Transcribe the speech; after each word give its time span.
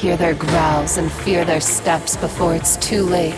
Hear 0.00 0.16
their 0.16 0.32
growls 0.32 0.96
and 0.96 1.12
fear 1.12 1.44
their 1.44 1.60
steps 1.60 2.16
before 2.16 2.54
it's 2.54 2.78
too 2.78 3.02
late. 3.02 3.34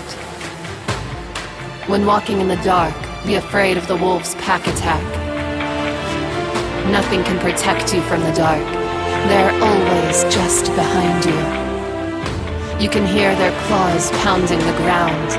When 1.89 2.07
walking 2.07 2.41
in 2.41 2.47
the 2.47 2.63
dark, 2.63 2.95
be 3.27 3.35
afraid 3.35 3.77
of 3.77 3.89
the 3.89 3.97
wolves' 3.97 4.37
pack 4.37 4.65
attack. 4.69 5.03
Nothing 6.89 7.25
can 7.25 7.41
protect 7.41 7.93
you 7.93 8.01
from 8.03 8.21
the 8.21 8.33
dark. 8.35 8.63
They're 9.27 9.51
always 9.61 10.23
just 10.33 10.67
behind 10.77 11.25
you. 11.25 12.81
You 12.81 12.89
can 12.89 13.09
hear 13.09 13.35
their 13.35 13.59
claws 13.67 14.13
pounding 14.23 14.61
the 14.61 14.77
ground, 14.85 15.31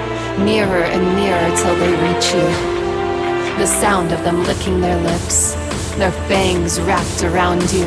nearer 0.45 0.83
and 0.83 1.15
nearer 1.15 1.55
till 1.55 1.75
they 1.77 1.93
reach 2.03 2.33
you. 2.33 3.57
The 3.57 3.65
sound 3.65 4.11
of 4.11 4.21
them 4.25 4.43
licking 4.43 4.81
their 4.81 5.01
lips, 5.01 5.55
their 5.97 6.11
fangs 6.27 6.79
wrapped 6.81 7.23
around 7.23 7.71
you, 7.71 7.85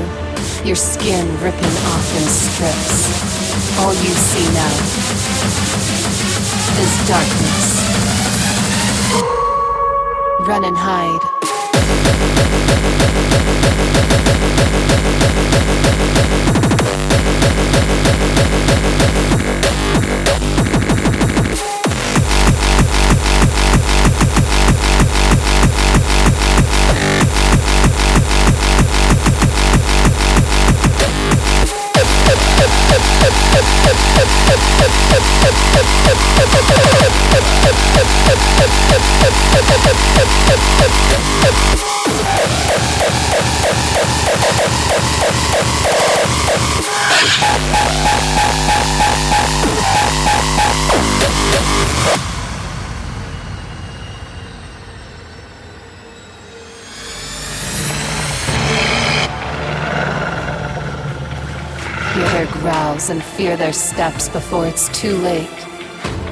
your 0.65 0.77
skin 0.77 1.27
ripping 1.41 1.77
off 1.93 2.17
in 2.17 2.23
strips. 2.29 3.79
All 3.79 3.93
you 3.93 4.15
see 4.15 4.47
now 4.55 4.73
is 6.81 7.09
darkness. 7.09 7.67
Run 10.47 10.65
and 10.65 10.77
hide. 10.77 11.37
Hear 34.17 34.57
their 62.37 62.61
growls 62.61 63.09
and 63.09 63.23
fear 63.23 63.57
their 63.57 63.73
steps 63.73 64.29
before 64.29 64.67
it's 64.67 64.91
too 64.91 65.17
late. 65.25 65.59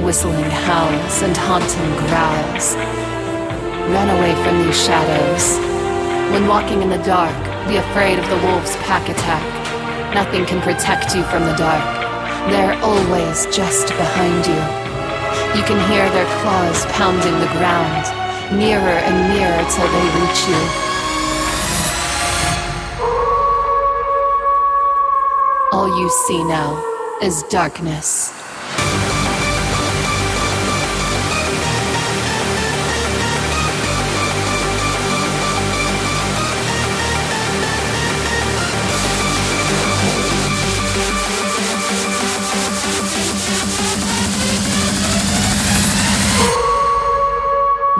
Whistling 0.05 0.51
howls 0.69 1.23
and 1.23 1.35
haunting 1.35 1.93
growls. 2.05 2.77
Run 3.89 4.11
away 4.13 4.35
from 4.45 4.61
these 4.61 4.77
shadows. 4.77 5.57
When 6.31 6.47
walking 6.47 6.83
in 6.83 6.91
the 6.91 7.03
dark, 7.09 7.33
be 7.67 7.79
afraid 7.79 8.19
of 8.19 8.29
the 8.29 8.37
wolf's 8.45 8.77
pack 8.85 9.09
attack. 9.09 9.45
Nothing 10.13 10.45
can 10.45 10.61
protect 10.61 11.17
you 11.17 11.23
from 11.33 11.47
the 11.47 11.57
dark. 11.57 11.89
They're 12.53 12.77
always 12.85 13.47
just 13.47 13.89
behind 13.89 14.45
you. 14.45 14.61
You 15.57 15.65
can 15.65 15.81
hear 15.89 16.05
their 16.11 16.29
claws 16.43 16.85
pounding 17.01 17.39
the 17.41 17.53
ground, 17.57 18.05
nearer 18.53 18.99
and 19.09 19.17
nearer 19.33 19.63
till 19.73 19.89
they 19.89 20.07
reach 20.21 20.49
you. 20.53 20.94
All 25.77 25.89
you 25.89 26.09
see 26.09 26.45
now 26.45 26.81
is 27.21 27.43
darkness. 27.51 28.31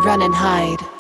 Run 0.07 0.23
and 0.23 0.33
hide. 0.33 0.94